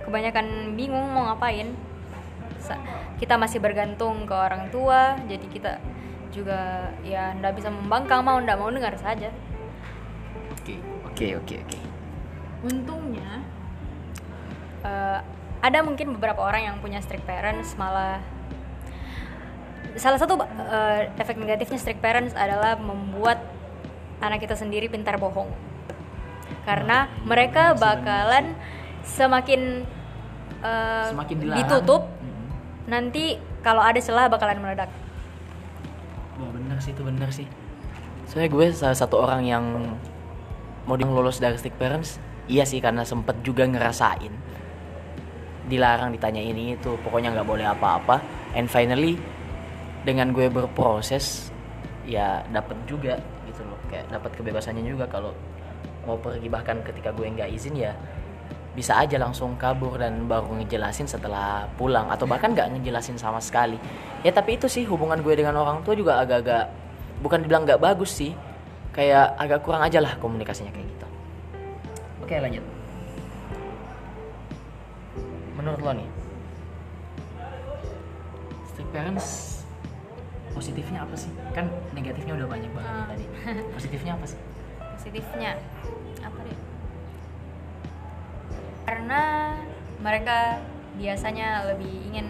kebanyakan 0.08 0.74
bingung 0.74 1.12
mau 1.12 1.28
ngapain. 1.28 1.76
Sa- 2.58 2.80
Kita 3.20 3.36
masih 3.36 3.60
bergantung 3.60 4.24
ke 4.24 4.34
orang 4.34 4.72
tua, 4.72 5.20
jadi 5.28 5.46
kita 5.46 5.72
juga 6.30 6.92
ya 7.02 7.34
ndak 7.34 7.58
bisa 7.58 7.68
membangkang 7.68 8.22
mau 8.22 8.38
ndak 8.38 8.58
mau 8.58 8.70
dengar 8.70 8.94
saja. 8.96 9.30
oke 10.54 10.76
oke 11.08 11.26
oke 11.40 11.56
oke 11.64 11.80
Untungnya 12.62 13.42
eh, 14.84 15.20
ada 15.64 15.80
mungkin 15.82 16.14
beberapa 16.14 16.44
orang 16.44 16.68
yang 16.70 16.76
punya 16.78 17.00
strict 17.00 17.24
parents 17.24 17.74
malah 17.80 18.20
salah 19.96 20.20
satu 20.20 20.38
eh, 20.44 21.10
efek 21.18 21.40
negatifnya 21.40 21.80
strict 21.80 22.04
parents 22.04 22.36
adalah 22.38 22.78
membuat 22.78 23.42
anak 24.20 24.44
kita 24.44 24.54
sendiri 24.54 24.92
pintar 24.92 25.18
bohong 25.18 25.50
karena 26.68 27.08
mereka 27.24 27.74
bakalan 27.74 28.54
semakin 29.08 29.88
eh, 30.64 31.06
Semakin 31.14 31.36
dilarang. 31.42 31.58
ditutup 31.62 32.02
Mm-mm. 32.22 32.48
nanti 32.88 33.38
kalau 33.62 33.82
ada 33.84 34.00
celah 34.00 34.32
bakalan 34.32 34.62
meledak 34.62 34.90
Wah 36.38 36.54
bener 36.54 36.78
sih 36.78 36.94
itu 36.94 37.02
bener 37.02 37.30
sih. 37.34 37.50
Soalnya 38.30 38.54
gue 38.54 38.66
salah 38.70 38.94
satu 38.94 39.18
orang 39.18 39.42
yang 39.42 39.64
mau 40.86 40.94
di 40.94 41.02
lolos 41.02 41.42
dari 41.42 41.58
strict 41.58 41.82
parents, 41.82 42.22
iya 42.46 42.62
sih 42.62 42.78
karena 42.78 43.02
sempet 43.02 43.42
juga 43.42 43.66
ngerasain 43.66 44.30
dilarang 45.66 46.14
ditanya 46.14 46.40
ini 46.40 46.78
itu, 46.78 46.94
pokoknya 47.02 47.34
nggak 47.34 47.48
boleh 47.50 47.66
apa-apa. 47.66 48.22
And 48.54 48.70
finally 48.70 49.18
dengan 50.06 50.30
gue 50.30 50.46
berproses 50.48 51.50
ya 52.06 52.46
dapat 52.54 52.78
juga 52.86 53.18
gitu 53.50 53.66
loh, 53.66 53.82
kayak 53.90 54.06
dapat 54.14 54.32
kebebasannya 54.38 54.86
juga 54.86 55.10
kalau 55.10 55.34
mau 56.06 56.22
pergi 56.22 56.48
bahkan 56.48 56.80
ketika 56.86 57.12
gue 57.12 57.28
nggak 57.28 57.50
izin 57.50 57.76
ya 57.76 57.98
bisa 58.78 58.94
aja 58.94 59.18
langsung 59.18 59.58
kabur 59.58 59.98
dan 59.98 60.30
baru 60.30 60.54
ngejelasin 60.62 61.10
setelah 61.10 61.66
pulang 61.82 62.14
atau 62.14 62.30
bahkan 62.30 62.54
nggak 62.54 62.78
ngejelasin 62.78 63.18
sama 63.18 63.42
sekali. 63.42 63.82
Ya 64.22 64.30
tapi 64.30 64.54
itu 64.54 64.70
sih 64.70 64.86
hubungan 64.86 65.18
gue 65.26 65.34
dengan 65.34 65.58
orang 65.58 65.82
tua 65.82 65.98
juga 65.98 66.22
agak-agak 66.22 66.70
bukan 67.26 67.42
dibilang 67.42 67.66
nggak 67.66 67.82
bagus 67.82 68.14
sih 68.14 68.38
kayak 68.94 69.34
agak 69.42 69.66
kurang 69.66 69.82
aja 69.82 69.98
lah 69.98 70.14
komunikasinya 70.22 70.70
kayak 70.70 70.86
gitu. 70.94 71.08
Oke 72.22 72.38
lanjut. 72.38 72.62
Menurut 75.58 75.82
lo 75.82 75.92
nih 75.98 76.10
strict 78.70 78.92
parents 78.94 79.28
positifnya 80.54 81.02
apa 81.02 81.18
sih? 81.18 81.34
Kan 81.58 81.66
negatifnya 81.98 82.38
udah 82.38 82.46
banyak 82.46 82.70
banget 82.78 82.94
nih 82.94 83.02
Ah. 83.02 83.10
tadi. 83.10 83.26
Positifnya 83.78 84.14
apa 84.14 84.26
sih? 84.30 84.40
Positifnya 85.02 85.52
karena 88.88 89.52
mereka 90.00 90.64
biasanya 90.96 91.68
lebih 91.68 91.92
ingin 92.08 92.28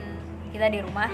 kita 0.50 0.74
di 0.74 0.82
rumah. 0.82 1.08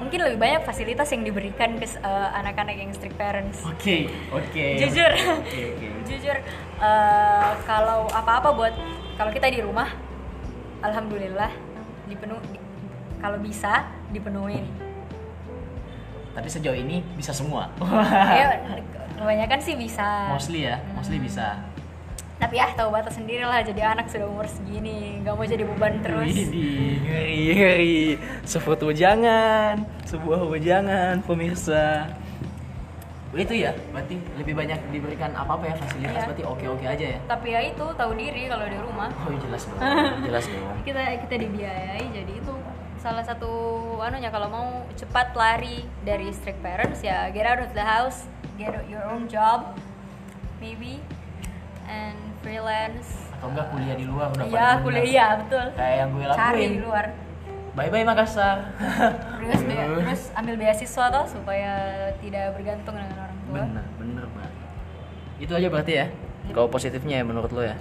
Mungkin 0.00 0.16
lebih 0.16 0.40
banyak 0.40 0.64
fasilitas 0.64 1.12
yang 1.12 1.28
diberikan 1.28 1.76
ke 1.76 1.84
eh, 1.84 2.28
anak-anak 2.40 2.72
yang 2.72 2.88
strict 2.96 3.20
parents. 3.20 3.60
Oke 3.68 4.08
oke. 4.32 4.66
Jujur. 4.80 5.12
Oke 5.12 5.60
oke. 5.76 5.86
Jujur 6.08 6.36
eh, 6.80 7.50
kalau 7.68 8.08
apa-apa 8.08 8.56
buat 8.56 8.74
kalau 9.20 9.28
kita 9.28 9.52
di 9.52 9.60
rumah 9.60 9.92
alhamdulillah 10.80 11.52
dipenuh 12.08 12.40
di- 12.48 12.64
kalau 13.20 13.36
bisa 13.36 13.84
dipenuhin 14.08 14.64
tapi 16.30 16.46
sejauh 16.46 16.78
ini 16.78 17.02
bisa 17.18 17.34
semua. 17.36 17.68
Ya 18.32 18.56
kebanyakan 19.20 19.60
sih 19.60 19.76
bisa. 19.76 20.30
Mostly 20.32 20.64
ya 20.64 20.80
mostly 20.96 21.20
bisa 21.20 21.60
tapi 22.40 22.56
ya 22.56 22.72
tahu 22.72 22.88
batas 22.88 23.20
sendiri 23.20 23.44
lah 23.44 23.60
jadi 23.60 23.92
anak 23.92 24.08
sudah 24.08 24.24
umur 24.24 24.48
segini 24.48 25.20
nggak 25.20 25.34
mau 25.36 25.44
jadi 25.44 25.64
beban 25.68 26.00
terus. 26.00 26.24
Widih, 26.24 27.04
ngeri 27.04 27.40
ngeri. 27.52 27.98
Sebuah 28.48 28.80
wejangan 28.80 29.84
sebuah 30.08 30.40
wejangan 30.48 31.20
pemirsa. 31.20 32.08
Itu 33.36 33.54
ya 33.54 33.76
berarti 33.92 34.18
lebih 34.40 34.56
banyak 34.56 34.80
diberikan 34.90 35.30
apa 35.36 35.54
apa 35.54 35.64
ya 35.68 35.74
fasilitas. 35.78 36.16
Iya. 36.16 36.26
berarti 36.32 36.44
oke 36.48 36.64
oke 36.66 36.84
aja 36.88 37.06
ya? 37.14 37.18
Tapi 37.28 37.48
ya 37.52 37.60
itu 37.60 37.84
tahu 37.94 38.12
diri 38.16 38.42
kalau 38.48 38.66
di 38.66 38.78
rumah. 38.80 39.08
Oh 39.12 39.30
iya, 39.30 39.38
jelas 39.44 39.62
dong 39.68 39.78
jelas 40.26 40.44
dong. 40.48 40.76
Kita 40.82 41.00
kita 41.28 41.34
dibiayai 41.44 42.04
jadi 42.08 42.32
itu 42.40 42.54
salah 42.98 43.22
satu 43.22 43.52
anunya. 44.00 44.32
Kalau 44.32 44.48
mau 44.48 44.68
cepat 44.96 45.36
lari 45.36 45.84
dari 46.02 46.32
strict 46.32 46.64
parents 46.64 47.04
ya 47.04 47.28
get 47.30 47.44
out 47.44 47.60
of 47.60 47.70
the 47.76 47.84
house 47.84 48.24
get 48.56 48.72
your 48.88 49.04
own 49.12 49.28
job 49.28 49.76
maybe. 50.58 51.04
And 51.86 52.29
freelance. 52.40 53.08
Atau 53.32 53.48
enggak 53.48 53.66
kuliah 53.68 53.94
di 53.94 54.04
luar 54.04 54.26
udah 54.30 54.46
ya 54.46 54.68
kuliah 54.80 55.04
iya 55.04 55.26
betul. 55.38 55.64
Kayak 55.72 55.96
yang 55.96 56.08
gue 56.10 56.24
lakuin. 56.24 56.40
Cari 56.40 56.64
di 56.66 56.80
luar. 56.80 57.04
Bye 57.70 57.88
bye 57.88 58.02
Makassar. 58.02 58.56
Terus 59.40 59.62
be- 59.62 59.78
terus 60.00 60.22
ambil 60.34 60.54
beasiswa 60.56 61.04
toh 61.06 61.24
supaya 61.24 61.72
tidak 62.18 62.52
bergantung 62.52 62.94
dengan 62.94 63.16
orang 63.16 63.36
tua. 63.38 63.54
Bener 63.56 63.84
bener 63.96 64.24
banget 64.28 64.52
itu 65.40 65.52
aja 65.56 65.68
berarti 65.68 65.92
ya 65.94 66.06
kalau 66.50 66.68
positifnya 66.68 67.16
ya 67.16 67.24
menurut 67.24 67.48
lo 67.48 67.62
ya? 67.62 67.72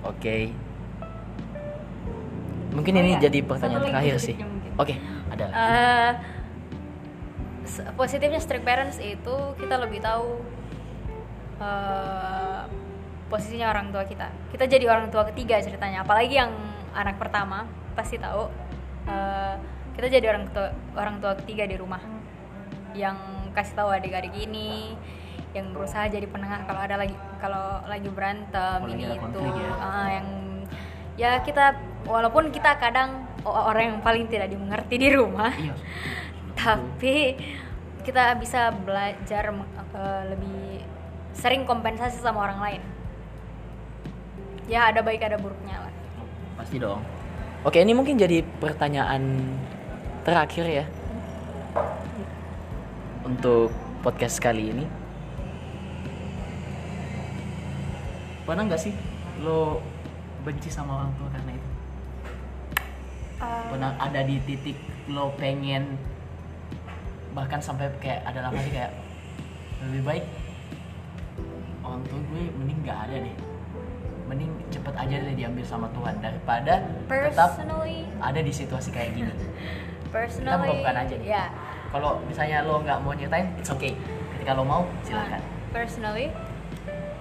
Oke. 0.00 0.48
Mungkin 2.70 2.92
Oh 2.94 3.00
ini 3.02 3.10
ya, 3.12 3.20
jadi 3.20 3.38
pertanyaan 3.42 3.82
satu 3.82 3.90
terakhir 3.90 4.14
sih. 4.18 4.36
oke 4.74 4.94
ada 5.28 5.44
lagi. 5.44 5.58
Eh, 5.58 6.12
s- 7.66 7.84
positifnya 7.92 8.38
strict 8.38 8.62
parents 8.62 8.96
itu 8.96 9.34
kita 9.58 9.74
lebih 9.76 9.98
tahu 9.98 10.40
eh, 11.60 12.62
posisinya 13.28 13.68
orang 13.70 13.92
tua 13.92 14.04
kita. 14.08 14.28
Kita 14.54 14.64
jadi 14.64 14.86
orang 14.88 15.12
tua 15.12 15.28
ketiga 15.28 15.60
ceritanya. 15.60 16.02
Apalagi 16.02 16.34
yang 16.38 16.50
anak 16.96 17.20
pertama 17.20 17.68
pasti 17.92 18.16
tahu 18.16 18.48
eh, 19.10 19.54
kita 19.98 20.06
jadi 20.08 20.26
orang 20.30 20.46
tua 20.54 20.70
orang 20.94 21.18
tua 21.18 21.34
ketiga 21.42 21.66
di 21.66 21.74
rumah 21.74 22.00
yang 22.94 23.18
kasih 23.52 23.74
tahu 23.74 23.90
adik-adik 23.90 24.32
ini 24.38 24.94
yang 25.56 25.74
berusaha 25.74 26.06
jadi 26.06 26.28
penengah 26.28 26.68
kalau 26.68 26.80
ada 26.84 26.96
lagi 27.00 27.16
kalau 27.42 27.82
lagi 27.88 28.06
berantem 28.12 28.78
ini 28.94 29.16
itu 29.16 29.42
ya. 29.42 29.70
Ah, 29.80 30.08
yang 30.12 30.26
ya 31.18 31.32
kita 31.42 31.74
walaupun 32.06 32.54
kita 32.54 32.78
kadang 32.78 33.26
orang 33.42 33.96
yang 33.96 33.98
paling 34.04 34.30
tidak 34.30 34.52
dimengerti 34.52 34.94
di 35.00 35.08
rumah 35.10 35.50
iya 35.56 35.74
tapi 36.58 37.38
kita 38.02 38.34
bisa 38.42 38.74
belajar 38.74 39.54
eh, 39.94 40.22
lebih 40.34 40.67
sering 41.38 41.62
kompensasi 41.62 42.18
sama 42.18 42.50
orang 42.50 42.60
lain. 42.60 42.82
Ya 44.66 44.90
ada 44.90 45.00
baik 45.00 45.22
ada 45.22 45.38
buruknya 45.38 45.86
lah. 45.86 45.92
Pasti 46.58 46.82
dong. 46.82 47.00
Oke 47.62 47.78
ini 47.80 47.94
mungkin 47.94 48.18
jadi 48.18 48.42
pertanyaan 48.58 49.54
terakhir 50.26 50.66
ya. 50.66 50.84
Untuk 53.22 53.70
podcast 54.02 54.42
kali 54.42 54.74
ini. 54.74 54.84
Pernah 58.44 58.62
nggak 58.66 58.80
sih 58.80 58.92
lo 59.46 59.78
benci 60.42 60.68
sama 60.68 61.04
orang 61.04 61.12
tua 61.16 61.28
karena 61.30 61.52
itu? 61.54 61.70
Pernah 63.44 63.90
ada 64.02 64.20
di 64.26 64.36
titik 64.42 64.78
lo 65.06 65.30
pengen 65.38 65.96
bahkan 67.32 67.62
sampai 67.62 67.92
kayak 68.02 68.26
ada 68.26 68.50
lama 68.50 68.58
sih 68.58 68.72
kayak 68.72 68.92
lebih 69.84 70.02
baik 70.02 70.24
orang 71.98 72.06
tua 72.06 72.20
gue 72.30 72.42
mending 72.54 72.78
nggak 72.86 72.98
ada 73.10 73.16
deh. 73.26 73.36
Mending 74.30 74.52
cepet 74.70 74.94
aja 74.94 75.14
deh 75.18 75.34
diambil 75.34 75.64
sama 75.66 75.86
Tuhan 75.90 76.14
daripada 76.22 76.74
tetap 77.10 77.58
personally. 77.58 78.06
ada 78.22 78.40
di 78.40 78.52
situasi 78.54 78.88
kayak 78.94 79.10
gini. 79.18 79.34
Personally 80.14 80.78
buka-bukaan 80.78 80.98
aja 81.04 81.14
nih. 81.18 81.26
ya. 81.26 81.44
Kalau 81.90 82.22
misalnya 82.24 82.64
lo 82.64 82.80
nggak 82.80 82.98
mau 83.02 83.12
nyeritain 83.12 83.50
it's 83.58 83.68
okay. 83.68 83.92
Ketika 84.38 84.54
lo 84.54 84.62
mau 84.62 84.86
silakan. 85.02 85.42
Personally 85.74 86.30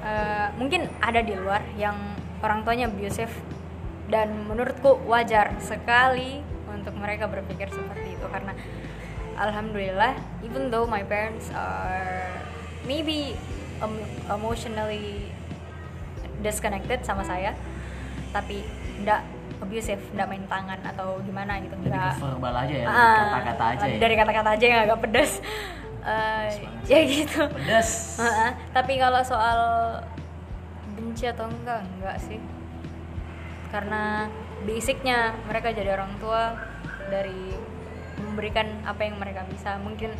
eh, 0.05 0.47
mungkin 0.55 0.87
ada 1.01 1.19
di 1.25 1.33
luar 1.33 1.65
yang 1.75 1.97
orang 2.45 2.61
tuanya 2.61 2.85
abusive 2.87 3.33
dan 4.07 4.47
menurutku 4.47 5.03
wajar 5.09 5.57
sekali 5.59 6.39
untuk 6.71 6.95
mereka 6.95 7.27
berpikir 7.27 7.67
seperti 7.67 8.15
itu 8.15 8.25
karena 8.31 8.55
alhamdulillah 9.35 10.15
even 10.47 10.71
though 10.71 10.87
my 10.87 11.03
parents 11.03 11.51
are 11.51 12.23
maybe 12.87 13.35
em- 13.77 14.07
emotionally 14.27 15.29
disconnected 16.37 17.01
sama 17.01 17.21
saya. 17.21 17.53
Tapi 18.29 18.61
tidak 18.97 19.21
abusive 19.57 20.01
tidak 20.07 20.27
main 20.27 20.45
tangan 20.45 20.77
atau 20.85 21.17
gimana 21.21 21.57
gitu 21.57 21.73
lebih 21.75 21.89
nggak 21.89 22.13
ke 22.13 22.21
verbal 22.21 22.53
aja 22.55 22.75
ya 22.77 22.85
Ah, 22.85 23.17
kata-kata 23.33 23.63
aja 23.73 23.85
ya. 23.87 23.97
dari 23.97 24.13
kata-kata 24.15 24.49
aja 24.53 24.65
yang 24.67 24.81
agak 24.83 24.99
pedas 25.01 25.31
Eh, 25.99 26.45
banget. 26.53 26.85
ya 26.85 26.99
gitu. 27.03 27.41
Pedas 27.49 27.89
Heeh, 28.15 28.51
tapi 28.69 28.93
kalau 28.95 29.19
soal 29.19 29.59
benci 30.93 31.25
atau 31.25 31.49
enggak 31.49 31.81
enggak 31.83 32.17
sih. 32.21 32.37
Karena 33.67 34.29
basicnya 34.61 35.17
mereka 35.43 35.73
jadi 35.73 35.89
orang 35.91 36.15
tua 36.17 36.53
dari 37.09 37.57
memberikan 38.19 38.65
apa 38.83 39.01
yang 39.03 39.17
mereka 39.17 39.41
bisa. 39.47 39.75
Mungkin 39.77 40.13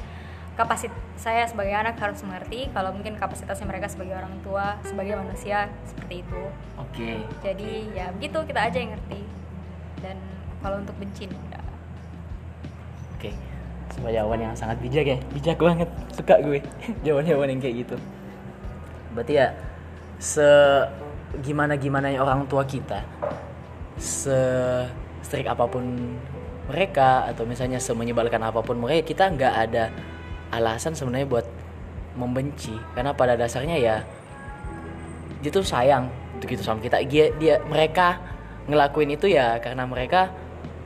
kapasit 0.58 0.90
saya 1.14 1.46
sebagai 1.46 1.70
anak 1.70 2.02
harus 2.02 2.18
mengerti 2.26 2.66
kalau 2.74 2.90
mungkin 2.90 3.14
kapasitasnya 3.14 3.70
mereka 3.70 3.86
sebagai 3.94 4.18
orang 4.18 4.34
tua 4.42 4.82
sebagai 4.82 5.14
manusia 5.14 5.70
seperti 5.86 6.26
itu. 6.26 6.42
Oke. 6.82 7.22
Jadi 7.46 7.94
ya 7.94 8.10
begitu 8.10 8.42
kita 8.42 8.66
aja 8.66 8.78
yang 8.82 8.98
ngerti. 8.98 9.22
Dan 10.02 10.18
kalau 10.66 10.82
untuk 10.82 10.98
benci 10.98 11.30
enggak. 11.30 11.62
Oke, 13.18 13.30
sebuah 13.94 14.14
jawaban 14.14 14.50
yang 14.50 14.54
sangat 14.58 14.78
bijak 14.82 15.06
ya, 15.06 15.18
bijak 15.34 15.58
banget, 15.58 15.90
suka 16.14 16.38
gue. 16.42 16.62
Jawaban-jawaban 17.06 17.54
yang 17.54 17.62
kayak 17.62 17.76
gitu. 17.86 17.96
Berarti 19.14 19.34
ya 19.38 19.48
se 20.18 20.46
gimana 21.46 21.78
gimana 21.78 22.14
orang 22.18 22.50
tua 22.50 22.66
kita, 22.66 23.06
se 23.98 24.38
strict 25.22 25.50
apa 25.50 25.66
pun 25.70 25.86
mereka 26.70 27.26
atau 27.30 27.46
misalnya 27.46 27.78
semenyebalkan 27.82 28.42
apa 28.42 28.62
pun 28.62 28.78
mereka 28.78 29.14
kita 29.14 29.24
nggak 29.34 29.54
ada 29.70 29.90
alasan 30.52 30.94
sebenarnya 30.96 31.28
buat 31.28 31.48
membenci. 32.18 32.74
Karena 32.96 33.14
pada 33.14 33.38
dasarnya 33.38 33.78
ya 33.78 33.96
dia 35.42 35.52
tuh 35.54 35.66
sayang 35.66 36.10
begitu 36.42 36.66
sama 36.66 36.82
kita. 36.82 37.02
Dia 37.06 37.34
dia 37.38 37.62
mereka 37.66 38.20
ngelakuin 38.68 39.16
itu 39.16 39.32
ya 39.32 39.58
karena 39.64 39.88
mereka 39.88 40.34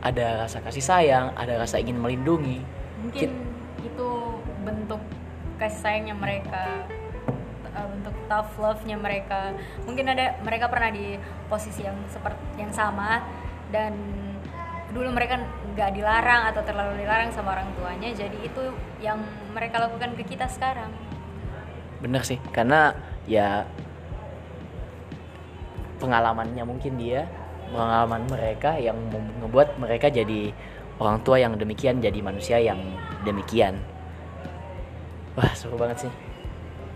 ada 0.02 0.45
rasa 0.45 0.62
kasih 0.62 0.82
sayang 0.82 1.34
ada 1.38 1.58
rasa 1.58 1.78
ingin 1.78 1.97
melindungi. 1.97 2.62
Mungkin 3.02 3.30
itu 3.82 4.10
bentuk 4.62 5.02
kasih 5.58 5.80
sayangnya 5.82 6.15
mereka 6.17 6.86
uh, 7.74 7.88
bentuk 7.97 8.15
tough 8.28 8.52
love-nya 8.60 8.97
mereka. 8.97 9.56
Mungkin 9.86 10.06
ada 10.12 10.38
mereka 10.43 10.69
pernah 10.69 10.91
di 10.93 11.17
posisi 11.47 11.86
yang 11.86 11.97
seperti 12.10 12.41
yang 12.62 12.71
sama 12.74 13.24
dan 13.71 13.95
dulu 14.91 15.08
mereka 15.15 15.39
nggak 15.71 15.91
dilarang 15.95 16.51
atau 16.51 16.62
terlalu 16.67 17.04
dilarang 17.04 17.32
sama 17.32 17.56
orang 17.56 17.71
tuanya 17.80 18.12
jadi 18.12 18.38
itu 18.43 18.63
yang 18.99 19.23
mereka 19.56 19.80
lakukan 19.80 20.15
ke 20.19 20.23
kita 20.36 20.51
sekarang. 20.51 20.91
Bener 22.04 22.21
sih 22.27 22.38
karena 22.51 22.95
ya 23.23 23.63
pengalamannya 26.01 26.63
mungkin 26.65 26.99
dia 26.99 27.30
pengalaman 27.71 28.27
mereka 28.27 28.75
yang 28.75 28.99
mem- 29.13 29.32
ngebuat 29.39 29.80
mereka 29.80 30.12
jadi 30.12 30.51
orang 30.99 31.23
tua 31.23 31.39
yang 31.39 31.56
demikian 31.56 32.04
jadi 32.04 32.19
manusia 32.19 32.60
yang 32.60 32.77
demikian. 33.23 33.80
Wah 35.39 35.56
seru 35.56 35.80
banget 35.80 36.10
sih 36.10 36.13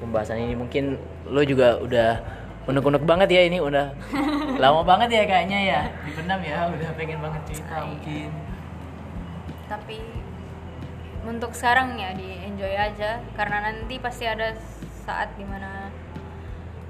pembahasan 0.04 0.44
ini. 0.44 0.60
Mungkin 0.60 1.00
lo 1.32 1.42
juga 1.48 1.80
udah 1.80 2.20
unek-unek 2.66 3.04
banget 3.04 3.30
ya 3.30 3.42
ini 3.44 3.58
udah 3.60 3.94
lama 4.58 4.82
banget 4.82 5.10
ya 5.12 5.24
kayaknya 5.24 5.60
ya 5.62 5.80
dipendam 6.02 6.42
ya 6.42 6.66
udah 6.68 6.90
pengen 6.94 7.20
banget 7.20 7.42
cerita 7.46 7.74
Iya. 7.76 7.86
mungkin 7.86 8.30
tapi 9.66 9.98
untuk 11.26 11.52
sekarang 11.52 11.94
ya 11.96 12.14
di 12.14 12.30
enjoy 12.44 12.70
aja 12.72 13.22
karena 13.34 13.58
nanti 13.64 13.98
pasti 13.98 14.24
ada 14.24 14.54
saat 15.02 15.34
di 15.34 15.42
mana 15.42 15.90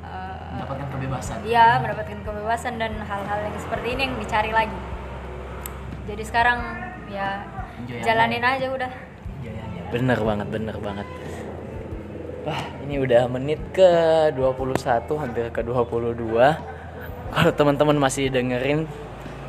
uh, 0.02 0.52
mendapatkan 0.54 0.88
kebebasan 0.90 1.36
Iya, 1.42 1.80
mendapatkan 1.80 2.20
kebebasan 2.22 2.74
dan 2.76 2.94
hal-hal 2.98 3.40
yang 3.42 3.56
seperti 3.56 3.88
ini 3.92 4.02
yang 4.04 4.16
dicari 4.16 4.52
lagi. 4.52 4.80
Jadi 6.06 6.24
sekarang 6.24 6.60
ya 7.08 7.48
Enjoy 7.80 7.96
aja. 7.96 8.06
jalanin 8.06 8.44
aja 8.44 8.68
udah. 8.70 8.92
Bener 9.86 10.20
banget, 10.20 10.48
bener 10.50 10.78
banget. 10.80 11.08
Wah, 12.46 12.62
ini 12.86 13.02
udah 13.02 13.26
menit 13.26 13.58
ke 13.74 13.90
21 14.38 14.78
hampir 15.18 15.50
ke 15.50 15.66
22. 15.66 16.14
Kalau 17.34 17.52
teman-teman 17.58 17.98
masih 17.98 18.30
dengerin, 18.30 18.86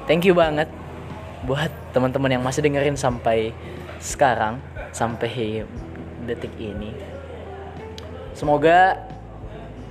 thank 0.08 0.24
you 0.24 0.32
banget 0.32 0.64
buat 1.44 1.68
teman-teman 1.92 2.40
yang 2.40 2.40
masih 2.40 2.64
dengerin 2.64 2.96
sampai 2.96 3.52
sekarang, 4.00 4.64
sampai 4.96 5.68
detik 6.24 6.56
ini. 6.56 6.96
Semoga 8.32 8.96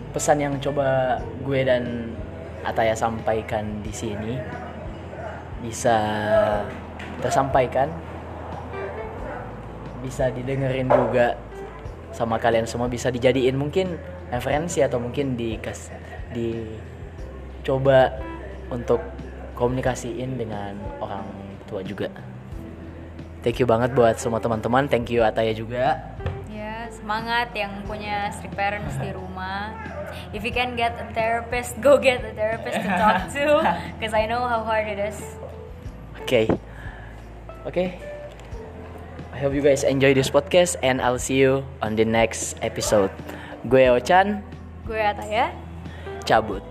pesan 0.09 0.41
yang 0.41 0.57
coba 0.57 1.21
gue 1.45 1.61
dan 1.61 2.09
Ataya 2.65 2.97
sampaikan 2.97 3.85
di 3.85 3.93
sini 3.93 4.33
bisa 5.61 5.97
tersampaikan 7.21 7.85
bisa 10.01 10.33
didengerin 10.33 10.89
juga 10.89 11.37
sama 12.15 12.39
kalian 12.39 12.63
semua 12.63 12.87
bisa 12.87 13.11
dijadiin 13.11 13.59
mungkin 13.59 13.99
referensi 14.31 14.79
atau 14.79 15.03
mungkin 15.03 15.35
dikas 15.35 15.91
dicoba 16.31 18.15
untuk 18.71 19.03
komunikasiin 19.59 20.39
dengan 20.39 20.79
orang 21.03 21.27
tua 21.67 21.83
juga. 21.83 22.07
Thank 23.43 23.61
you 23.61 23.67
banget 23.67 23.93
buat 23.93 24.15
semua 24.17 24.39
teman-teman. 24.39 24.87
Thank 24.87 25.11
you 25.11 25.21
Ataya 25.21 25.51
juga. 25.53 26.01
Ya, 26.49 26.87
semangat 26.89 27.53
yang 27.53 27.83
punya 27.85 28.31
strict 28.31 28.57
parents 28.57 28.95
di 28.97 29.11
rumah. 29.13 29.75
If 30.31 30.41
you 30.47 30.55
can 30.55 30.79
get 30.79 30.95
a 30.97 31.05
therapist, 31.11 31.77
go 31.83 31.99
get 31.99 32.23
a 32.23 32.31
therapist 32.33 32.79
to 32.79 32.89
talk 32.95 33.29
to 33.35 33.61
because 33.99 34.15
I 34.15 34.25
know 34.25 34.41
how 34.47 34.63
hard 34.63 34.87
it 34.87 34.97
is. 34.97 35.19
Oke. 36.17 36.49
Oke. 37.69 38.14
I 39.35 39.37
hope 39.43 39.51
you 39.51 39.59
guys 39.61 39.83
enjoy 39.83 40.15
this 40.15 40.31
podcast 40.31 40.79
and 40.79 41.01
I'll 41.03 41.19
see 41.19 41.35
you 41.35 41.67
on 41.83 41.99
the 41.99 42.07
next 42.07 42.55
episode. 42.63 43.11
Gue 43.67 43.91
Ochan, 43.91 44.39
Gue 44.87 44.95
Ataya. 44.95 45.51
cabut. 46.23 46.63